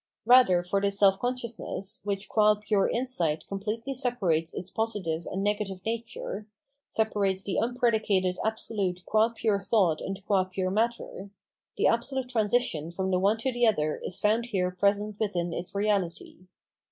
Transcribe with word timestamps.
Rather 0.25 0.63
for 0.63 0.81
this 0.81 0.97
self 0.97 1.19
consciousness, 1.19 1.99
which 2.03 2.27
qm 2.27 2.59
pure 2.61 2.89
insight 2.89 3.45
completely 3.45 3.93
separates 3.93 4.51
its 4.55 4.71
positive 4.71 5.27
and 5.31 5.43
negative 5.43 5.79
nature— 5.85 6.47
separates 6.97 7.43
the 7.43 7.59
unpredicated 7.61 8.37
Absolute 8.43 9.05
qua 9.05 9.29
pure 9.29 9.59
thought 9.59 10.01
and 10.01 10.25
qua 10.25 10.43
pure 10.45 10.71
matter— 10.71 11.29
the 11.77 11.85
absolute 11.85 12.29
transition 12.29 12.89
from 12.89 13.11
the 13.11 13.19
one 13.19 13.37
to 13.37 13.51
the 13.51 13.67
other 13.67 13.97
is 14.03 14.17
found 14.19 14.47
here 14.47 14.71
present 14.71 15.19
within 15.19 15.51
Ahsolvie 15.51 15.61
Freedom 15.71 15.91
and 15.93 16.01
Terror 16.01 16.09
601 16.09 16.09
its 16.09 16.19
reality. 16.19 16.47